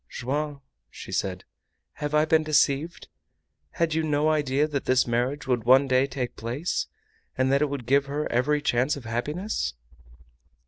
[0.09, 1.43] "Joam," she said,
[1.93, 3.07] "have I been deceived?
[3.73, 6.87] Had you no idea that this marriage would one day take place,
[7.37, 9.75] and that it would give her every chance of happiness?"